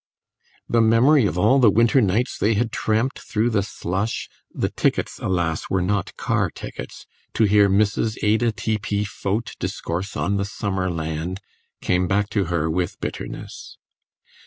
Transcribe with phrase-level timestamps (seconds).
[0.67, 5.19] The memory of all the winter nights they had tramped through the slush (the tickets,
[5.19, 5.69] alas!
[5.69, 8.17] were not car tickets) to hear Mrs.
[8.23, 8.79] Ada T.
[8.79, 9.03] P.
[9.05, 11.39] Foat discourse on the "Summer land,"
[11.81, 13.77] came back to her with bitterness.